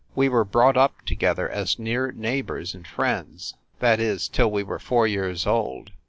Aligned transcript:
We 0.15 0.29
were 0.29 0.43
brought 0.43 0.77
up 0.77 1.05
together 1.05 1.47
as 1.47 1.77
near 1.77 2.11
neighbors 2.11 2.73
and 2.73 2.87
friends, 2.87 3.53
that 3.81 3.99
is, 3.99 4.27
till 4.27 4.49
we 4.49 4.63
were 4.63 4.79
four 4.79 5.05
years 5.05 5.45
old. 5.45 5.91